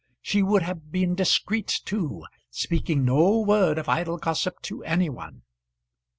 She 0.19 0.41
would 0.41 0.63
have 0.63 0.91
been 0.91 1.13
discreet 1.13 1.67
too, 1.85 2.23
speaking 2.49 3.05
no 3.05 3.39
word 3.41 3.77
of 3.77 3.87
idle 3.87 4.17
gossip 4.17 4.59
to 4.63 4.83
any 4.83 5.09
one. 5.09 5.43